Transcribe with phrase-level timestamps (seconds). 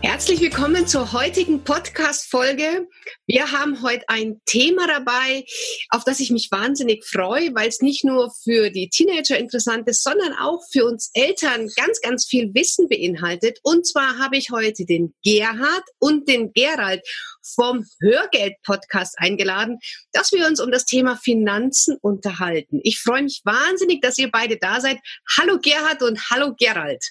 [0.00, 2.86] Herzlich willkommen zur heutigen Podcast-Folge.
[3.26, 5.44] Wir haben heute ein Thema dabei,
[5.90, 10.04] auf das ich mich wahnsinnig freue, weil es nicht nur für die Teenager interessant ist,
[10.04, 13.58] sondern auch für uns Eltern ganz, ganz viel Wissen beinhaltet.
[13.64, 17.02] Und zwar habe ich heute den Gerhard und den Gerald
[17.42, 19.78] vom Hörgeld-Podcast eingeladen,
[20.12, 22.80] dass wir uns um das Thema Finanzen unterhalten.
[22.84, 24.98] Ich freue mich wahnsinnig, dass ihr beide da seid.
[25.36, 27.04] Hallo Gerhard und hallo Gerald.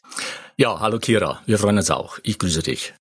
[0.60, 1.40] Ja, hallo Kira.
[1.46, 2.18] Wir freuen uns auch.
[2.24, 2.96] Ich grüße dich.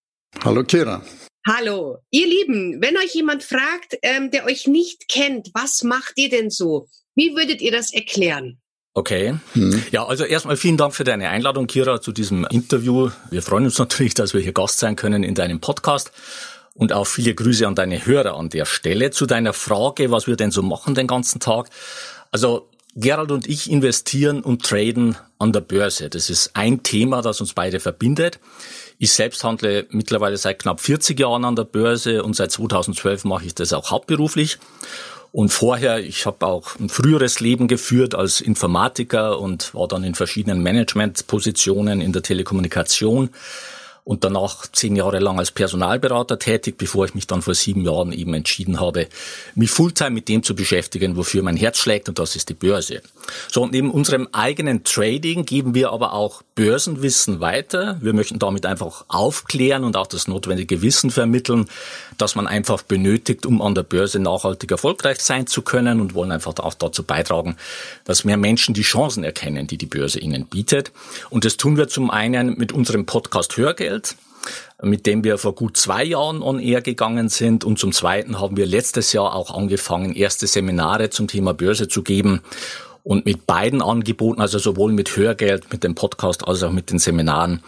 [0.44, 1.00] Hallo Kira.
[1.46, 6.28] Hallo, ihr Lieben, wenn euch jemand fragt, ähm, der euch nicht kennt, was macht ihr
[6.28, 6.88] denn so?
[7.14, 8.60] Wie würdet ihr das erklären?
[8.92, 9.36] Okay.
[9.54, 9.82] Hm.
[9.90, 13.08] Ja, also erstmal vielen Dank für deine Einladung, Kira, zu diesem Interview.
[13.30, 16.12] Wir freuen uns natürlich, dass wir hier Gast sein können in deinem Podcast.
[16.74, 19.12] Und auch viele Grüße an deine Hörer an der Stelle.
[19.12, 21.70] Zu deiner Frage, was wir denn so machen den ganzen Tag.
[22.30, 22.68] Also
[22.98, 26.08] Gerald und ich investieren und traden an der Börse.
[26.08, 28.40] Das ist ein Thema, das uns beide verbindet.
[28.98, 33.44] Ich selbst handle mittlerweile seit knapp 40 Jahren an der Börse und seit 2012 mache
[33.44, 34.58] ich das auch hauptberuflich.
[35.30, 40.14] Und vorher, ich habe auch ein früheres Leben geführt als Informatiker und war dann in
[40.14, 43.28] verschiedenen Managementpositionen in der Telekommunikation
[44.06, 48.12] und danach zehn Jahre lang als Personalberater tätig, bevor ich mich dann vor sieben Jahren
[48.12, 49.08] eben entschieden habe,
[49.56, 53.02] mich Fulltime mit dem zu beschäftigen, wofür mein Herz schlägt und das ist die Börse.
[53.50, 57.98] So, und neben unserem eigenen Trading geben wir aber auch Börsenwissen weiter.
[58.00, 61.66] Wir möchten damit einfach aufklären und auch das notwendige Wissen vermitteln,
[62.16, 66.30] das man einfach benötigt, um an der Börse nachhaltig erfolgreich sein zu können und wollen
[66.30, 67.56] einfach auch dazu beitragen,
[68.04, 70.92] dass mehr Menschen die Chancen erkennen, die die Börse ihnen bietet.
[71.28, 74.16] Und das tun wir zum einen mit unserem Podcast Hörgeld, Welt,
[74.82, 77.64] mit dem wir vor gut zwei Jahren on air gegangen sind.
[77.64, 82.02] Und zum Zweiten haben wir letztes Jahr auch angefangen, erste Seminare zum Thema Börse zu
[82.02, 82.42] geben.
[83.02, 86.98] Und mit beiden Angeboten, also sowohl mit Hörgeld, mit dem Podcast als auch mit den
[86.98, 87.62] Seminaren,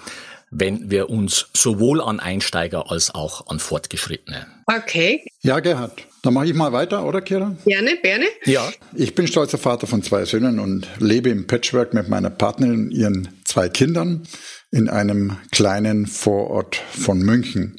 [0.51, 4.47] wenden wir uns sowohl an Einsteiger als auch an Fortgeschrittene.
[4.67, 5.25] Okay.
[5.43, 5.93] Ja, Gerhard.
[6.23, 7.55] Dann mache ich mal weiter, oder Kira?
[7.65, 8.25] Gerne, gerne.
[8.45, 8.69] Ja.
[8.95, 12.91] Ich bin stolzer Vater von zwei Söhnen und lebe im Patchwork mit meiner Partnerin und
[12.91, 14.27] ihren zwei Kindern
[14.71, 17.77] in einem kleinen Vorort von München.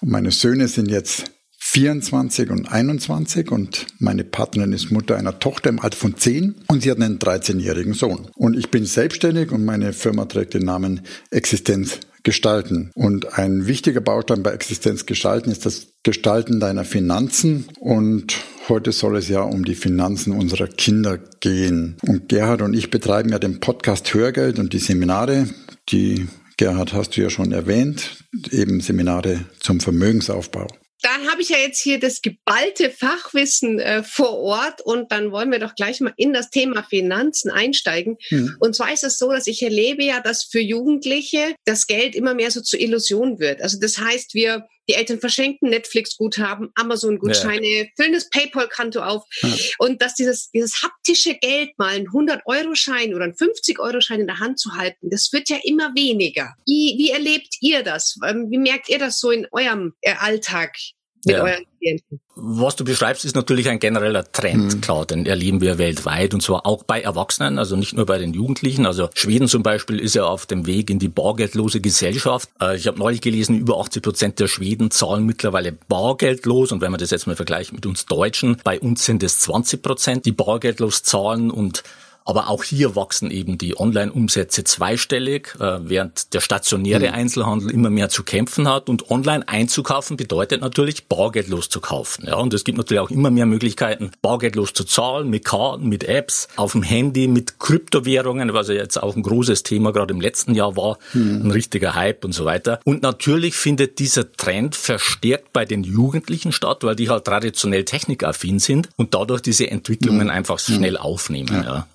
[0.00, 5.68] Und meine Söhne sind jetzt 24 und 21 und meine Partnerin ist Mutter einer Tochter
[5.68, 8.28] im Alter von 10 und sie hat einen 13-jährigen Sohn.
[8.34, 12.90] Und ich bin selbstständig und meine Firma trägt den Namen Existenz gestalten.
[12.94, 17.66] Und ein wichtiger Baustein bei Existenz gestalten ist das Gestalten deiner Finanzen.
[17.78, 18.36] Und
[18.68, 21.96] heute soll es ja um die Finanzen unserer Kinder gehen.
[22.02, 25.46] Und Gerhard und ich betreiben ja den Podcast Hörgeld und die Seminare,
[25.88, 26.26] die
[26.56, 30.66] Gerhard hast du ja schon erwähnt, eben Seminare zum Vermögensaufbau.
[31.02, 35.52] Dann habe ich ja jetzt hier das geballte Fachwissen äh, vor Ort und dann wollen
[35.52, 38.16] wir doch gleich mal in das Thema Finanzen einsteigen.
[38.30, 38.56] Mhm.
[38.60, 42.34] Und zwar ist es so, dass ich erlebe ja, dass für Jugendliche das Geld immer
[42.34, 43.60] mehr so zur Illusion wird.
[43.60, 47.84] Also das heißt, wir die Eltern verschenken Netflix-Guthaben, Amazon-Gutscheine, ja.
[47.96, 49.24] füllen das PayPal-Konto auf.
[49.42, 49.54] Ja.
[49.78, 54.58] Und dass dieses, dieses haptische Geld mal einen 100-Euro-Schein oder einen 50-Euro-Schein in der Hand
[54.58, 56.54] zu halten, das wird ja immer weniger.
[56.66, 58.16] Wie, wie erlebt ihr das?
[58.26, 60.76] Ähm, wie merkt ihr das so in eurem äh, Alltag?
[61.26, 61.42] Mit ja.
[61.42, 62.20] euren Klienten.
[62.36, 64.80] Was du beschreibst, ist natürlich ein genereller Trend, mhm.
[64.80, 68.32] klar, den erleben wir weltweit und zwar auch bei Erwachsenen, also nicht nur bei den
[68.32, 68.86] Jugendlichen.
[68.86, 72.48] Also Schweden zum Beispiel ist ja auf dem Weg in die bargeldlose Gesellschaft.
[72.60, 76.90] Äh, ich habe neulich gelesen, über 80 Prozent der Schweden zahlen mittlerweile bargeldlos und wenn
[76.90, 80.32] man das jetzt mal vergleicht mit uns Deutschen, bei uns sind es 20 Prozent, die
[80.32, 81.82] bargeldlos zahlen und
[82.26, 87.14] aber auch hier wachsen eben die Online-Umsätze zweistellig, äh, während der stationäre mhm.
[87.14, 88.88] Einzelhandel immer mehr zu kämpfen hat.
[88.88, 92.26] Und online einzukaufen bedeutet natürlich bargeldlos zu kaufen.
[92.26, 96.04] Ja, und es gibt natürlich auch immer mehr Möglichkeiten, bargeldlos zu zahlen, mit Karten, mit
[96.04, 100.20] Apps, auf dem Handy, mit Kryptowährungen, was ja jetzt auch ein großes Thema gerade im
[100.20, 101.42] letzten Jahr war, mhm.
[101.44, 102.80] ein richtiger Hype und so weiter.
[102.84, 108.58] Und natürlich findet dieser Trend verstärkt bei den Jugendlichen statt, weil die halt traditionell technikaffin
[108.58, 110.30] sind und dadurch diese Entwicklungen mhm.
[110.30, 111.54] einfach schnell aufnehmen.
[111.54, 111.62] Ja.
[111.62, 111.86] ja.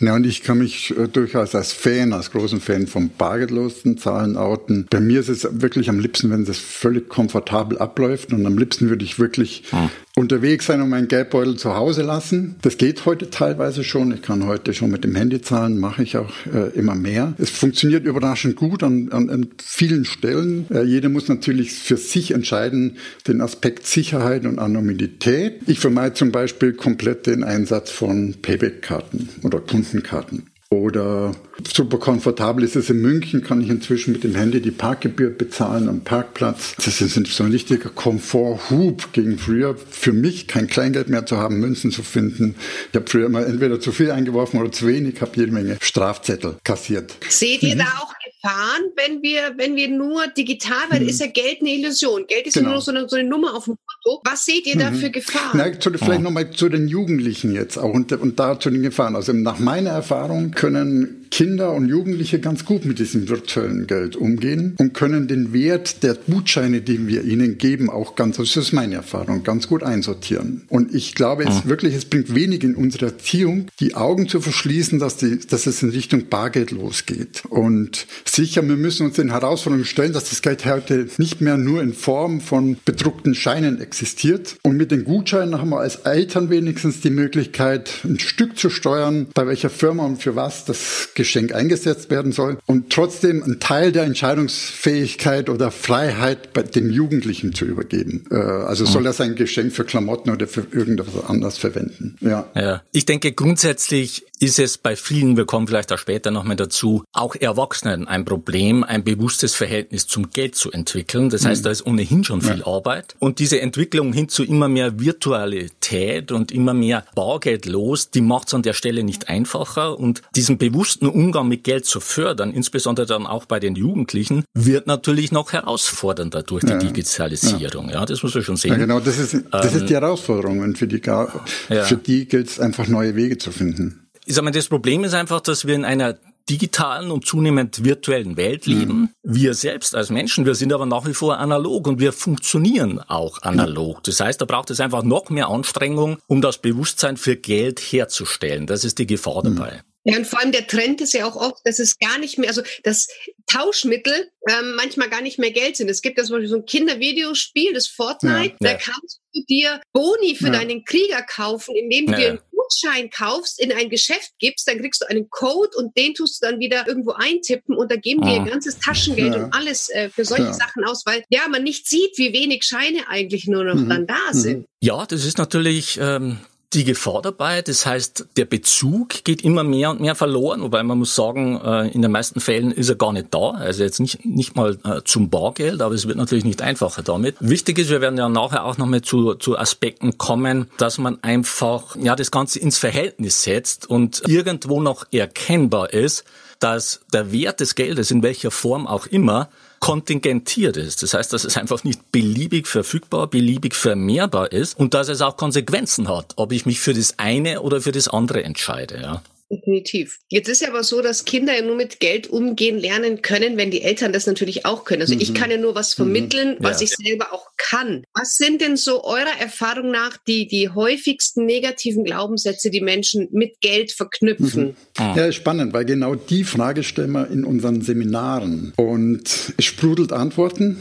[0.00, 4.36] Ja, und ich kann mich äh, durchaus als Fan, als großen Fan vom bargeldlosen Zahlen
[4.36, 4.86] outen.
[4.90, 8.88] Bei mir ist es wirklich am liebsten, wenn das völlig komfortabel abläuft und am liebsten
[8.88, 12.56] würde ich wirklich hm unterwegs sein und meinen Geldbeutel zu Hause lassen.
[12.60, 14.12] Das geht heute teilweise schon.
[14.12, 17.34] Ich kann heute schon mit dem Handy zahlen, mache ich auch äh, immer mehr.
[17.38, 20.66] Es funktioniert überraschend gut an, an, an vielen Stellen.
[20.70, 25.60] Äh, jeder muss natürlich für sich entscheiden, den Aspekt Sicherheit und Anonymität.
[25.66, 30.51] Ich vermeide zum Beispiel komplett den Einsatz von Payback-Karten oder Kundenkarten.
[30.72, 31.32] Oder
[31.70, 35.86] super komfortabel ist es in München, kann ich inzwischen mit dem Handy die Parkgebühr bezahlen
[35.86, 36.74] am Parkplatz.
[36.82, 39.76] Das ist so ein richtiger Komforthub gegen früher.
[39.76, 42.54] Für mich kein Kleingeld mehr zu haben, Münzen zu finden.
[42.88, 46.56] Ich habe früher immer entweder zu viel eingeworfen oder zu wenig, habe jede Menge Strafzettel
[46.64, 47.16] kassiert.
[47.28, 47.80] Seht ihr mhm.
[47.80, 51.08] da auch Gefahren, wenn wir, wenn wir nur digital, weil mhm.
[51.08, 52.26] ist ja Geld eine Illusion.
[52.26, 52.68] Geld ist genau.
[52.68, 54.20] nur noch so eine, so eine Nummer auf dem Konto.
[54.24, 54.96] Was seht ihr da mhm.
[54.96, 55.50] für Gefahren?
[55.54, 56.22] Na, zu, vielleicht oh.
[56.22, 59.16] nochmal zu den Jugendlichen jetzt auch und, und da zu den Gefahren.
[59.16, 64.76] Also nach meiner Erfahrung können Kinder und Jugendliche ganz gut mit diesem virtuellen Geld umgehen
[64.78, 68.96] und können den Wert der Gutscheine, die wir ihnen geben, auch ganz, das ist meine
[68.96, 70.66] Erfahrung, ganz gut einsortieren.
[70.68, 71.70] Und ich glaube es mhm.
[71.70, 75.82] wirklich, es bringt wenig in unserer Erziehung, die Augen zu verschließen, dass, die, dass es
[75.82, 77.44] in Richtung Bargeld losgeht.
[77.48, 81.80] Und sicher, wir müssen uns den Herausforderungen stellen, dass das Geld heute nicht mehr nur
[81.82, 84.56] in Form von bedruckten Scheinen existiert.
[84.64, 89.28] Und mit den Gutscheinen haben wir als Eltern wenigstens die Möglichkeit, ein Stück zu steuern,
[89.32, 93.92] bei welcher Firma und für was das Geschenk eingesetzt werden soll und trotzdem einen Teil
[93.92, 98.24] der Entscheidungsfähigkeit oder Freiheit bei dem Jugendlichen zu übergeben.
[98.32, 102.16] Äh, also soll er sein Geschenk für Klamotten oder für irgendwas anderes verwenden.
[102.20, 102.50] Ja.
[102.56, 102.82] ja.
[102.90, 107.04] Ich denke grundsätzlich ist es bei vielen, wir kommen vielleicht auch später noch mal dazu,
[107.12, 111.30] auch Erwachsenen ein Problem, ein bewusstes Verhältnis zum Geld zu entwickeln.
[111.30, 111.64] Das heißt, mhm.
[111.64, 112.66] da ist ohnehin schon viel ja.
[112.66, 113.14] Arbeit.
[113.20, 118.48] Und diese Entwicklung hin zu immer mehr Virtualität und immer mehr Bargeld los, die macht
[118.48, 119.96] es an der Stelle nicht einfacher.
[119.96, 124.88] Und diesen bewussten Umgang mit Geld zu fördern, insbesondere dann auch bei den Jugendlichen, wird
[124.88, 126.78] natürlich noch herausfordernder durch die ja.
[126.78, 127.90] Digitalisierung.
[127.90, 128.00] Ja.
[128.00, 128.06] ja.
[128.06, 128.76] das muss man schon sehen.
[128.76, 130.58] Genau, das ist, das ähm, ist die Herausforderung.
[130.58, 134.50] Und für die, für die gilt es einfach neue Wege zu finden ich sag mal,
[134.50, 138.92] das Problem ist einfach, dass wir in einer digitalen und zunehmend virtuellen Welt leben.
[138.92, 139.08] Mhm.
[139.22, 143.42] Wir selbst als Menschen, wir sind aber nach wie vor analog und wir funktionieren auch
[143.42, 144.02] analog.
[144.04, 148.66] Das heißt, da braucht es einfach noch mehr Anstrengung, um das Bewusstsein für Geld herzustellen.
[148.66, 149.56] Das ist die Gefahr mhm.
[149.56, 149.82] dabei.
[150.04, 152.48] Ja, und vor allem der Trend ist ja auch oft, dass es gar nicht mehr,
[152.48, 153.06] also das
[153.46, 155.88] Tauschmittel ähm, manchmal gar nicht mehr Geld sind.
[155.88, 159.80] Es gibt ja zum Beispiel so ein Kindervideospiel, das Fortnite, ja, da kannst du dir
[159.92, 160.54] Boni für ja.
[160.54, 162.40] deinen Krieger kaufen, indem du dir einen
[162.72, 166.46] Gutschein kaufst, in ein Geschäft gibst, dann kriegst du einen Code und den tust du
[166.46, 170.24] dann wieder irgendwo eintippen und da geben dir ihr ganzes Taschengeld und alles äh, für
[170.24, 173.88] solche Sachen aus, weil ja man nicht sieht, wie wenig Scheine eigentlich nur noch mhm.
[173.88, 174.38] dann da mhm.
[174.38, 174.66] sind.
[174.80, 176.38] Ja, das ist natürlich ähm,
[176.74, 177.62] die Gefahr dabei.
[177.62, 181.88] Das heißt, der Bezug geht immer mehr und mehr verloren, wobei man muss sagen, äh,
[181.88, 183.50] in den meisten Fällen ist er gar nicht da.
[183.52, 187.36] Also jetzt nicht, nicht mal äh, zum Bargeld, aber es wird natürlich nicht einfacher damit.
[187.40, 191.96] Wichtig ist, wir werden ja nachher auch nochmal zu, zu Aspekten kommen, dass man einfach
[191.96, 196.24] ja das Ganze ins Verhältnis setzt und irgendwo noch erkennbar ist,
[196.62, 199.48] dass der Wert des Geldes in welcher Form auch immer
[199.80, 201.02] kontingentiert ist.
[201.02, 205.36] Das heißt, dass es einfach nicht beliebig verfügbar, beliebig vermehrbar ist und dass es auch
[205.36, 209.00] Konsequenzen hat, ob ich mich für das eine oder für das andere entscheide.
[209.00, 209.22] Ja.
[209.52, 210.18] Definitiv.
[210.30, 213.70] Jetzt ist ja aber so, dass Kinder ja nur mit Geld umgehen lernen können, wenn
[213.70, 215.02] die Eltern das natürlich auch können.
[215.02, 215.20] Also mhm.
[215.20, 216.64] ich kann ja nur was vermitteln, mhm.
[216.64, 216.86] was ja.
[216.86, 218.02] ich selber auch kann.
[218.14, 223.60] Was sind denn so eurer Erfahrung nach die, die häufigsten negativen Glaubenssätze, die Menschen mit
[223.60, 224.68] Geld verknüpfen?
[224.68, 224.76] Mhm.
[224.96, 225.14] Ah.
[225.18, 228.72] Ja, spannend, weil genau die Frage stellen wir in unseren Seminaren.
[228.76, 230.78] Und es sprudelt Antworten.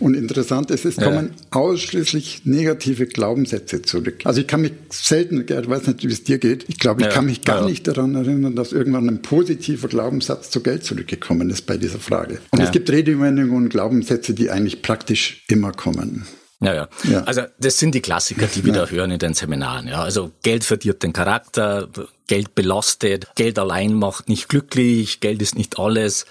[0.00, 1.58] Und interessant ist, es kommen ja.
[1.60, 4.22] ausschließlich negative Glaubenssätze zurück.
[4.24, 7.06] Also ich kann mich selten, ich weiß nicht, wie es dir geht, ich glaube, ich
[7.06, 7.12] ja.
[7.12, 11.62] kann mich gar nicht daran erinnern, dass irgendwann ein positiver Glaubenssatz zu Geld zurückgekommen ist
[11.62, 12.38] bei dieser Frage.
[12.50, 12.66] Und ja.
[12.66, 16.26] es gibt Redewendungen und Glaubenssätze, die eigentlich praktisch immer kommen.
[16.60, 17.24] Ja, ja, ja.
[17.24, 18.84] Also das sind die Klassiker, die wir ja.
[18.84, 19.86] da hören in den Seminaren.
[19.86, 21.88] Ja, also Geld verdirbt den Charakter,
[22.26, 26.26] Geld belastet, Geld allein macht nicht glücklich, Geld ist nicht alles.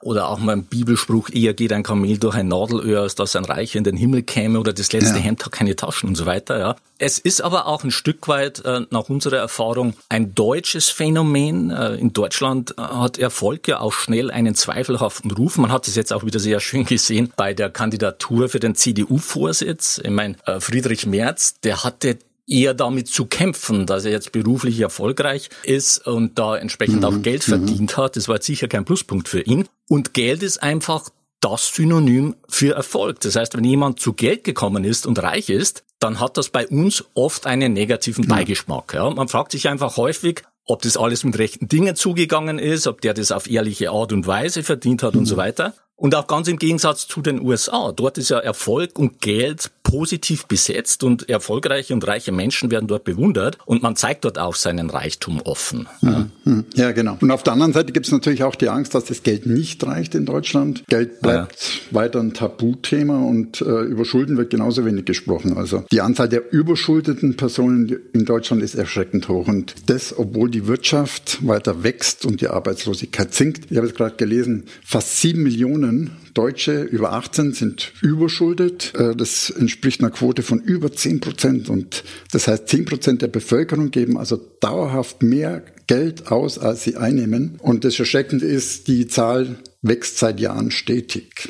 [0.00, 3.44] Oder auch mal ein Bibelspruch, eher geht ein Kamel durch ein Nadelöhr, als dass ein
[3.44, 5.24] Reicher in den Himmel käme oder das letzte ja.
[5.24, 6.58] Hemd hat keine Taschen und so weiter.
[6.58, 6.76] Ja.
[6.98, 11.70] Es ist aber auch ein Stück weit äh, nach unserer Erfahrung ein deutsches Phänomen.
[11.70, 15.58] Äh, in Deutschland äh, hat Erfolg ja auch schnell einen zweifelhaften Ruf.
[15.58, 20.00] Man hat es jetzt auch wieder sehr schön gesehen bei der Kandidatur für den CDU-Vorsitz.
[20.02, 24.80] Ich meine, äh, Friedrich Merz, der hatte eher damit zu kämpfen, dass er jetzt beruflich
[24.80, 27.04] erfolgreich ist und da entsprechend mhm.
[27.04, 27.52] auch Geld mhm.
[27.52, 28.16] verdient hat.
[28.16, 29.68] Das war jetzt sicher kein Pluspunkt für ihn.
[29.88, 33.20] Und Geld ist einfach das Synonym für Erfolg.
[33.20, 36.66] Das heißt, wenn jemand zu Geld gekommen ist und reich ist, dann hat das bei
[36.66, 38.94] uns oft einen negativen Beigeschmack.
[38.94, 39.10] Ja.
[39.10, 43.14] Man fragt sich einfach häufig, ob das alles mit rechten Dingen zugegangen ist, ob der
[43.14, 45.20] das auf ehrliche Art und Weise verdient hat mhm.
[45.20, 45.74] und so weiter.
[45.96, 47.90] Und auch ganz im Gegensatz zu den USA.
[47.90, 53.04] Dort ist ja Erfolg und Geld positiv besetzt und erfolgreiche und reiche Menschen werden dort
[53.04, 55.88] bewundert und man zeigt dort auch seinen Reichtum offen.
[56.02, 57.16] Ja, hm, ja genau.
[57.20, 59.84] Und auf der anderen Seite gibt es natürlich auch die Angst, dass das Geld nicht
[59.86, 60.84] reicht in Deutschland.
[60.88, 61.96] Geld bleibt ja.
[61.96, 65.56] weiter ein Tabuthema und äh, über Schulden wird genauso wenig gesprochen.
[65.56, 70.66] Also die Anzahl der überschuldeten Personen in Deutschland ist erschreckend hoch und das, obwohl die
[70.66, 73.70] Wirtschaft weiter wächst und die Arbeitslosigkeit sinkt.
[73.70, 78.92] Ich habe es gerade gelesen, fast sieben Millionen Deutsche über 18 sind überschuldet.
[78.94, 81.68] Äh, das entspricht einer Quote von über 10 Prozent.
[81.68, 86.96] Und das heißt, 10 Prozent der Bevölkerung geben also dauerhaft mehr Geld aus, als sie
[86.96, 87.58] einnehmen.
[87.60, 91.48] Und das Erschreckende ist, die Zahl wächst seit Jahren stetig.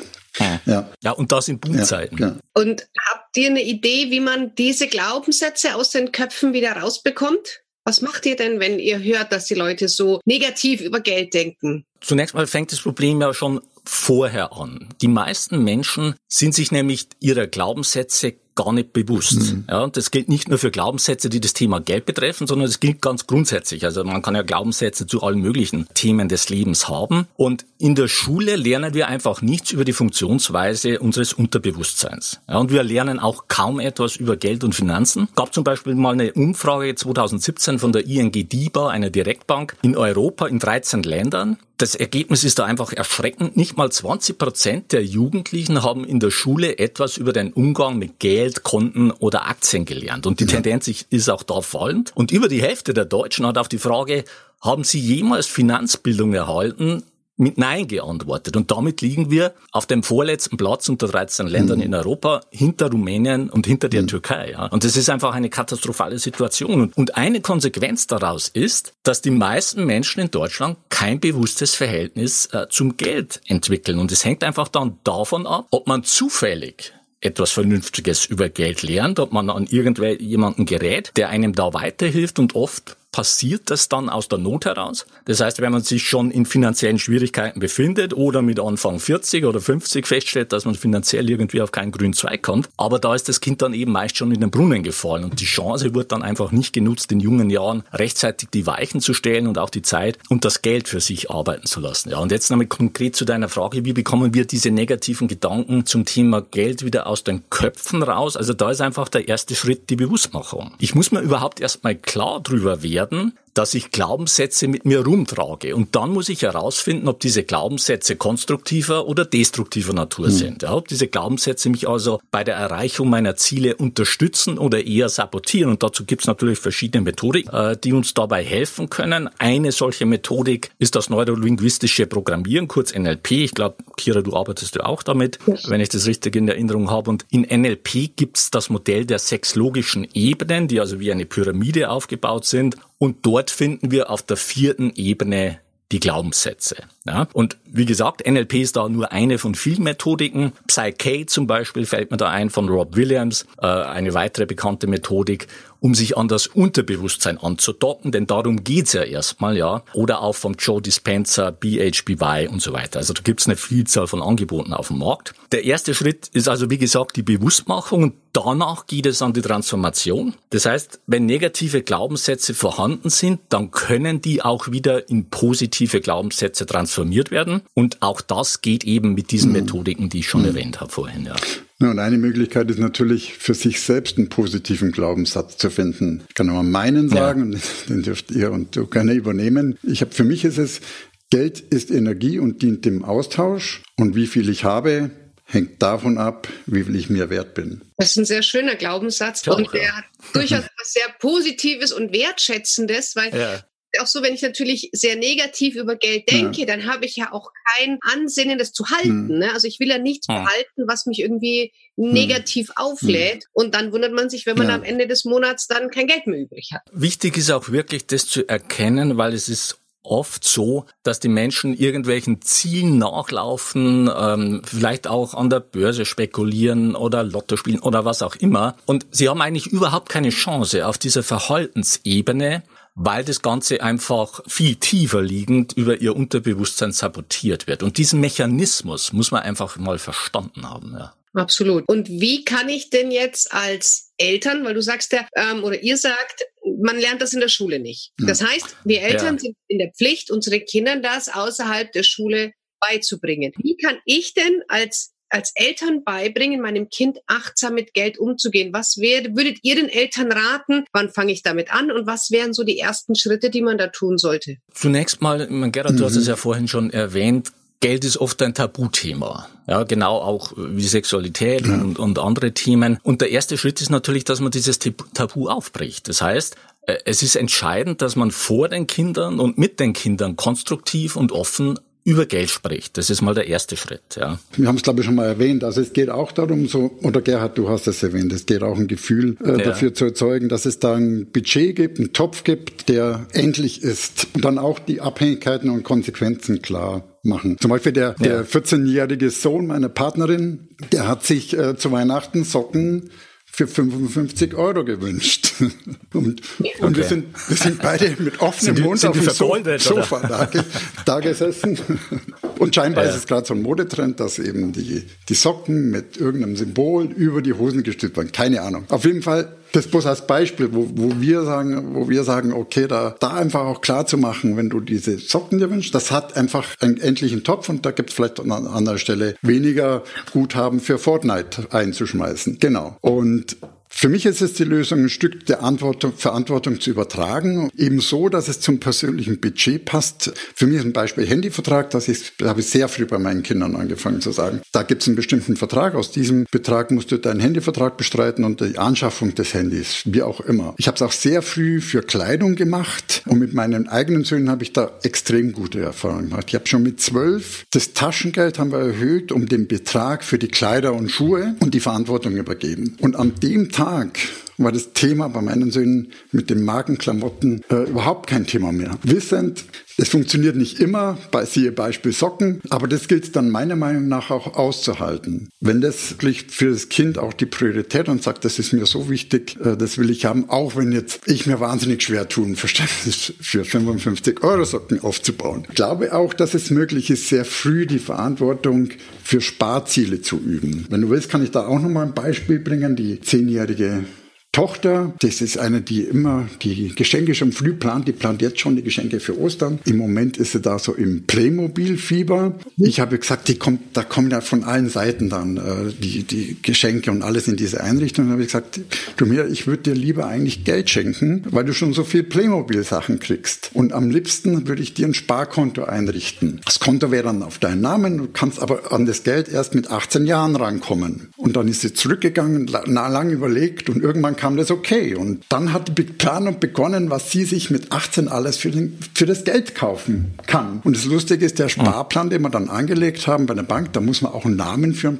[0.65, 0.89] Ja.
[1.01, 2.17] ja, und das in Boomzeiten.
[2.17, 2.37] Ja, ja.
[2.53, 7.61] Und habt ihr eine Idee, wie man diese Glaubenssätze aus den Köpfen wieder rausbekommt?
[7.85, 11.85] Was macht ihr denn, wenn ihr hört, dass die Leute so negativ über Geld denken?
[12.01, 14.87] Zunächst mal fängt das Problem ja schon vorher an.
[15.01, 19.53] Die meisten Menschen sind sich nämlich ihrer Glaubenssätze gar nicht bewusst.
[19.53, 19.63] Mhm.
[19.69, 22.81] Ja, und das gilt nicht nur für Glaubenssätze, die das Thema Geld betreffen, sondern es
[22.81, 23.85] gilt ganz grundsätzlich.
[23.85, 27.25] Also man kann ja Glaubenssätze zu allen möglichen Themen des Lebens haben.
[27.37, 32.41] Und in der Schule lernen wir einfach nichts über die Funktionsweise unseres Unterbewusstseins.
[32.49, 35.29] Ja, und wir lernen auch kaum etwas über Geld und Finanzen.
[35.35, 40.47] Gab zum Beispiel mal eine Umfrage 2017 von der ING DIBA, einer Direktbank, in Europa
[40.47, 41.57] in 13 Ländern.
[41.79, 43.55] Das Ergebnis ist da einfach erschreckend.
[43.55, 48.19] Nicht mal 20 Prozent der Jugendlichen haben in der Schule etwas über den Umgang mit
[48.19, 50.25] Geld, Konten oder Aktien gelernt.
[50.25, 50.51] Und die ja.
[50.51, 52.11] Tendenz ist auch da fallend.
[52.15, 54.23] Und über die Hälfte der Deutschen hat auf die Frage,
[54.61, 57.03] haben Sie jemals Finanzbildung erhalten?
[57.39, 58.55] mit Nein geantwortet.
[58.57, 61.85] Und damit liegen wir auf dem vorletzten Platz unter 13 Ländern mhm.
[61.85, 64.07] in Europa hinter Rumänien und hinter der mhm.
[64.07, 64.51] Türkei.
[64.51, 64.65] Ja.
[64.65, 66.91] Und das ist einfach eine katastrophale Situation.
[66.93, 72.67] Und eine Konsequenz daraus ist, dass die meisten Menschen in Deutschland kein bewusstes Verhältnis äh,
[72.69, 73.99] zum Geld entwickeln.
[73.99, 79.19] Und es hängt einfach dann davon ab, ob man zufällig etwas Vernünftiges über Geld lernt,
[79.19, 84.27] ob man an irgendjemanden gerät, der einem da weiterhilft und oft passiert das dann aus
[84.27, 85.05] der Not heraus.
[85.25, 89.59] Das heißt, wenn man sich schon in finanziellen Schwierigkeiten befindet oder mit Anfang 40 oder
[89.59, 93.41] 50 feststellt, dass man finanziell irgendwie auf keinen grünen Zweig kommt, aber da ist das
[93.41, 96.51] Kind dann eben meist schon in den Brunnen gefallen und die Chance wird dann einfach
[96.51, 100.45] nicht genutzt, in jungen Jahren rechtzeitig die Weichen zu stellen und auch die Zeit und
[100.45, 102.11] das Geld für sich arbeiten zu lassen.
[102.11, 106.05] Ja, und jetzt nochmal konkret zu deiner Frage, wie bekommen wir diese negativen Gedanken zum
[106.05, 108.37] Thema Geld wieder aus den Köpfen raus?
[108.37, 110.73] Also da ist einfach der erste Schritt die Bewusstmachung.
[110.79, 115.75] Ich muss mir überhaupt erstmal klar drüber werden, werden, dass ich Glaubenssätze mit mir rumtrage.
[115.75, 120.31] Und dann muss ich herausfinden, ob diese Glaubenssätze konstruktiver oder destruktiver Natur mhm.
[120.31, 120.63] sind.
[120.63, 125.71] Ja, ob diese Glaubenssätze mich also bei der Erreichung meiner Ziele unterstützen oder eher sabotieren.
[125.71, 129.29] Und dazu gibt es natürlich verschiedene Methodik, äh, die uns dabei helfen können.
[129.39, 133.31] Eine solche Methodik ist das neurolinguistische Programmieren, kurz NLP.
[133.31, 135.69] Ich glaube, Kira, du arbeitest ja auch damit, yes.
[135.69, 137.09] wenn ich das richtig in Erinnerung habe.
[137.09, 141.25] Und in NLP gibt es das Modell der sechs logischen Ebenen, die also wie eine
[141.25, 142.77] Pyramide aufgebaut sind.
[142.99, 145.59] Und dort finden wir auf der vierten Ebene
[145.91, 146.75] die Glaubenssätze.
[147.05, 147.27] Ja?
[147.33, 150.51] Und wie gesagt, NLP ist da nur eine von vielen Methodiken.
[150.67, 155.47] Psyche zum Beispiel fällt mir da ein von Rob Williams, äh, eine weitere bekannte Methodik
[155.79, 159.83] um sich an das Unterbewusstsein anzudocken, denn darum geht's ja erstmal, ja.
[159.93, 162.99] Oder auch vom Joe Dispenza, BHBY und so weiter.
[162.99, 165.33] Also da gibt's eine Vielzahl von Angeboten auf dem Markt.
[165.51, 169.41] Der erste Schritt ist also, wie gesagt, die Bewusstmachung und danach geht es an die
[169.41, 170.35] Transformation.
[170.49, 176.65] Das heißt, wenn negative Glaubenssätze vorhanden sind, dann können die auch wieder in positive Glaubenssätze
[176.65, 177.61] transformiert werden.
[177.73, 179.59] Und auch das geht eben mit diesen mhm.
[179.59, 180.47] Methodiken, die ich schon mhm.
[180.47, 181.35] erwähnt habe vorhin, ja.
[181.81, 186.23] Ja, und eine Möglichkeit ist natürlich, für sich selbst einen positiven Glaubenssatz zu finden.
[186.27, 187.59] Ich kann nur meinen sagen, ja.
[187.89, 189.79] den dürft ihr und du gerne übernehmen.
[189.83, 190.81] Ich habe für mich ist es,
[191.29, 193.81] Geld ist Energie und dient dem Austausch.
[193.95, 195.11] Und wie viel ich habe,
[195.45, 197.81] hängt davon ab, wie viel ich mir wert bin.
[197.97, 199.91] Das ist ein sehr schöner Glaubenssatz ja, und der ja.
[199.93, 203.63] hat durchaus was sehr Positives und Wertschätzendes, weil ja
[203.99, 206.65] auch so, wenn ich natürlich sehr negativ über Geld denke, ja.
[206.65, 209.29] dann habe ich ja auch kein Ansinnen, das zu halten.
[209.29, 209.39] Hm.
[209.39, 209.53] Ne?
[209.53, 210.43] Also ich will ja nichts ja.
[210.43, 212.11] behalten, was mich irgendwie hm.
[212.13, 212.73] negativ hm.
[212.77, 213.45] auflädt.
[213.51, 214.75] Und dann wundert man sich, wenn man ja.
[214.75, 216.81] am Ende des Monats dann kein Geld mehr übrig hat.
[216.91, 221.75] Wichtig ist auch wirklich, das zu erkennen, weil es ist oft so, dass die Menschen
[221.75, 228.21] irgendwelchen Zielen nachlaufen, ähm, vielleicht auch an der Börse spekulieren oder Lotto spielen oder was
[228.21, 228.75] auch immer.
[228.85, 232.63] Und sie haben eigentlich überhaupt keine Chance auf dieser Verhaltensebene
[233.01, 237.81] weil das Ganze einfach viel tiefer liegend über ihr Unterbewusstsein sabotiert wird.
[237.81, 240.95] Und diesen Mechanismus muss man einfach mal verstanden haben.
[240.99, 241.13] Ja.
[241.33, 241.87] Absolut.
[241.87, 245.95] Und wie kann ich denn jetzt als Eltern, weil du sagst ja, ähm, oder ihr
[245.95, 246.43] sagt,
[246.81, 248.11] man lernt das in der Schule nicht.
[248.17, 249.39] Das heißt, wir Eltern ja.
[249.39, 252.51] sind in der Pflicht, unsere Kinder das außerhalb der Schule
[252.81, 253.53] beizubringen.
[253.57, 258.73] Wie kann ich denn als als Eltern beibringen, meinem Kind achtsam mit Geld umzugehen?
[258.73, 260.85] Was wär, würdet ihr den Eltern raten?
[260.91, 261.91] Wann fange ich damit an?
[261.91, 264.57] Und was wären so die ersten Schritte, die man da tun sollte?
[264.73, 265.97] Zunächst mal, Gerhard, mhm.
[265.97, 266.29] du hast es mhm.
[266.29, 269.47] ja vorhin schon erwähnt, Geld ist oft ein Tabuthema.
[269.67, 271.75] Ja, genau auch wie Sexualität ja.
[271.75, 272.99] und, und andere Themen.
[273.03, 276.09] Und der erste Schritt ist natürlich, dass man dieses Tabu aufbricht.
[276.09, 280.35] Das heißt, äh, es ist entscheidend, dass man vor den Kindern und mit den Kindern
[280.35, 282.97] konstruktiv und offen über Geld spricht.
[282.97, 284.01] Das ist mal der erste Schritt.
[284.17, 284.39] Ja.
[284.57, 285.63] Wir haben es, glaube ich, schon mal erwähnt.
[285.63, 288.79] Also es geht auch darum, so, oder Gerhard, du hast es erwähnt, es geht auch
[288.79, 289.57] ein Gefühl äh, ja.
[289.57, 294.27] dafür zu erzeugen, dass es da ein Budget gibt, einen Topf gibt, der endlich ist.
[294.33, 297.57] Und dann auch die Abhängigkeiten und Konsequenzen klar machen.
[297.59, 298.25] Zum Beispiel der, ja.
[298.25, 303.11] der 14-jährige Sohn meiner Partnerin, der hat sich äh, zu Weihnachten Socken
[303.59, 305.53] für 55 Euro gewünscht.
[306.13, 306.71] Und, okay.
[306.79, 310.49] und wir, sind, wir sind beide mit offenem Mund auf dem so Sofa da,
[311.05, 311.77] da, gesessen.
[312.57, 313.11] Und scheinbar ja.
[313.11, 317.41] ist es gerade so ein Modetrend, dass eben die, die Socken mit irgendeinem Symbol über
[317.41, 318.31] die Hosen gestülpt werden.
[318.31, 318.85] Keine Ahnung.
[318.89, 322.87] Auf jeden Fall das bloß als Beispiel, wo, wo wir sagen, wo wir sagen, okay,
[322.87, 326.37] da, da einfach auch klar zu machen, wenn du diese Socken dir wünschst, das hat
[326.37, 330.97] einfach einen endlichen Topf und da gibt es vielleicht an anderer Stelle weniger Guthaben für
[330.97, 332.57] Fortnite einzuschmeißen.
[332.59, 332.97] Genau.
[333.01, 333.57] Und
[333.89, 338.29] für mich ist es die Lösung, ein Stück der Antwortung, Verantwortung zu übertragen, eben so,
[338.29, 340.31] dass es zum persönlichen Budget passt.
[340.55, 343.43] Für mich ist ein Beispiel Handyvertrag, das ist, da habe ich sehr früh bei meinen
[343.43, 344.61] Kindern angefangen zu sagen.
[344.71, 348.61] Da gibt es einen bestimmten Vertrag, aus diesem Betrag musst du deinen Handyvertrag bestreiten und
[348.61, 350.75] die Anschaffung des Handys, wie auch immer.
[350.77, 354.63] Ich habe es auch sehr früh für Kleidung gemacht und mit meinen eigenen Söhnen habe
[354.63, 356.45] ich da extrem gute Erfahrungen gemacht.
[356.47, 360.47] Ich habe schon mit zwölf das Taschengeld haben wir erhöht um den Betrag für die
[360.47, 362.97] Kleider und Schuhe und die Verantwortung übergeben.
[362.99, 364.48] Und an dem Tag Tag.
[364.59, 368.97] War das Thema bei meinen Söhnen mit den Markenklamotten äh, überhaupt kein Thema mehr.
[369.03, 369.65] Wissend,
[369.97, 374.31] es funktioniert nicht immer, bei siehe Beispiel Socken, aber das gilt dann meiner Meinung nach
[374.31, 375.49] auch auszuhalten.
[375.59, 379.09] Wenn das wirklich für das Kind auch die Priorität und sagt, das ist mir so
[379.09, 383.33] wichtig, äh, das will ich haben, auch wenn jetzt ich mir wahnsinnig schwer tun, Verständnis
[383.41, 385.65] für 55 Euro Socken aufzubauen.
[385.69, 388.89] Ich glaube auch, dass es möglich ist, sehr früh die Verantwortung
[389.23, 390.85] für Sparziele zu üben.
[390.89, 392.95] Wenn du willst, kann ich da auch nochmal ein Beispiel bringen.
[392.95, 394.05] Die zehnjährige
[394.51, 398.75] Tochter, das ist eine, die immer die Geschenke schon früh plant, die plant jetzt schon
[398.75, 399.77] die Geschenke für Ostern.
[399.85, 402.55] Im Moment ist sie da so im Playmobil-Fieber.
[402.77, 406.57] Ich habe gesagt, die kommt, da kommen ja von allen Seiten dann äh, die, die
[406.63, 408.25] Geschenke und alles in diese Einrichtung.
[408.25, 408.79] Und habe ich gesagt,
[409.17, 413.19] du mir, ich würde dir lieber eigentlich Geld schenken, weil du schon so viel Playmobil-Sachen
[413.19, 413.69] kriegst.
[413.75, 416.59] Und am liebsten würde ich dir ein Sparkonto einrichten.
[416.65, 419.91] Das Konto wäre dann auf deinen Namen, du kannst aber an das Geld erst mit
[419.91, 421.29] 18 Jahren rankommen.
[421.37, 425.15] Und dann ist sie zurückgegangen, lang überlegt und irgendwann kam das okay.
[425.15, 429.25] Und dann hat die Planung begonnen, was sie sich mit 18 alles für, den, für
[429.25, 430.79] das Geld kaufen kann.
[430.83, 434.01] Und das Lustige ist, der Sparplan, den wir dann angelegt haben bei der Bank, da
[434.01, 435.19] muss man auch einen Namen für einen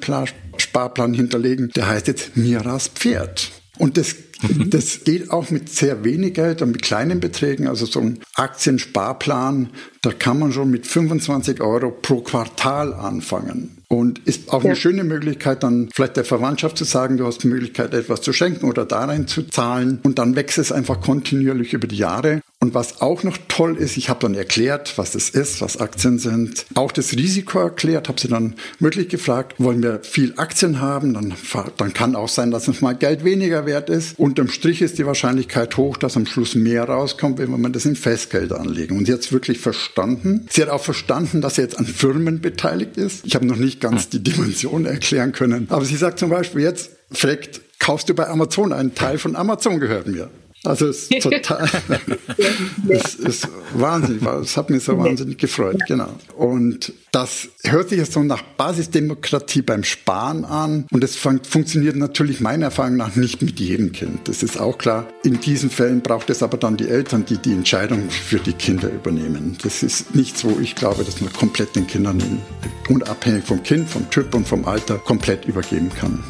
[0.58, 1.70] Sparplan hinterlegen.
[1.76, 3.52] Der heißt jetzt Miras Pferd.
[3.78, 4.70] Und das mhm.
[4.70, 7.68] das geht auch mit sehr wenig Geld und mit kleinen Beträgen.
[7.68, 9.70] Also so ein Aktiensparplan,
[10.02, 13.76] da kann man schon mit 25 Euro pro Quartal anfangen.
[13.92, 17.48] Und ist auch eine schöne Möglichkeit, dann vielleicht der Verwandtschaft zu sagen, du hast die
[17.48, 20.00] Möglichkeit, etwas zu schenken oder da rein zu zahlen.
[20.04, 22.42] Und dann wächst es einfach kontinuierlich über die Jahre.
[22.62, 26.20] Und was auch noch toll ist, ich habe dann erklärt, was das ist, was Aktien
[26.20, 26.66] sind.
[26.76, 31.14] Auch das Risiko erklärt, habe sie dann wirklich gefragt, wollen wir viel Aktien haben?
[31.14, 31.34] Dann,
[31.78, 34.20] dann kann auch sein, dass uns mal Geld weniger wert ist.
[34.20, 37.96] Unterm Strich ist die Wahrscheinlichkeit hoch, dass am Schluss mehr rauskommt, wenn man das in
[37.96, 38.98] Festgeld anlegen.
[38.98, 40.48] Und es wirklich verstanden.
[40.50, 43.26] Sie hat auch verstanden, dass sie jetzt an Firmen beteiligt ist.
[43.26, 45.68] Ich habe noch nicht ganz die Dimension erklären können.
[45.70, 49.80] Aber sie sagt zum Beispiel jetzt, fragt, kaufst du bei Amazon einen Teil von Amazon
[49.80, 50.30] gehört mir.
[50.64, 51.70] Also es ist total,
[52.90, 56.10] es ist wahnsinnig, es hat mich so wahnsinnig gefreut, genau.
[56.36, 61.96] Und das hört sich jetzt so nach Basisdemokratie beim Sparen an und es fun funktioniert
[61.96, 64.28] natürlich meiner Erfahrung nach nicht mit jedem Kind.
[64.28, 65.08] Das ist auch klar.
[65.24, 68.92] In diesen Fällen braucht es aber dann die Eltern, die die Entscheidung für die Kinder
[68.92, 69.58] übernehmen.
[69.64, 72.22] Das ist nichts, wo ich glaube, dass man komplett den Kindern
[72.90, 76.22] unabhängig vom Kind, vom Typ und vom Alter komplett übergeben kann.